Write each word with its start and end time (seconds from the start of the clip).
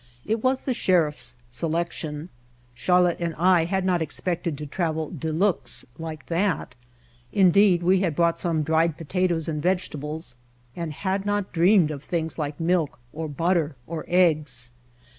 It 0.25 0.43
was 0.43 0.61
the 0.61 0.73
Sheriff's 0.73 1.35
selection; 1.51 2.29
Charlotte 2.73 3.19
and 3.19 3.35
I 3.35 3.65
had 3.65 3.85
not 3.85 4.01
expected 4.01 4.57
to 4.57 4.65
travel 4.65 5.11
de 5.11 5.31
luxe 5.31 5.85
like 5.99 6.25
that. 6.25 6.73
Indeed 7.31 7.83
we 7.83 7.99
had 7.99 8.15
brought 8.15 8.39
some 8.39 8.63
dried 8.63 8.97
potatoes 8.97 9.47
and 9.47 9.61
vegetables 9.61 10.37
and 10.75 10.91
had 10.91 11.23
not 11.23 11.53
dreamed 11.53 11.91
of 11.91 12.03
things 12.03 12.39
like 12.39 12.59
milk 12.59 12.97
or 13.13 13.29
butter 13.29 13.75
or 13.85 14.03
eggs. 14.07 14.71